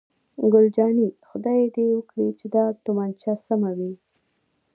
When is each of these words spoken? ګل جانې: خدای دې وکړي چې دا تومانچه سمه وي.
ګل 0.51 0.65
جانې: 0.75 1.07
خدای 1.29 1.59
دې 1.75 1.85
وکړي 1.97 2.27
چې 2.39 2.45
دا 2.55 2.63
تومانچه 2.83 3.33
سمه 3.47 3.71
وي. 3.77 3.93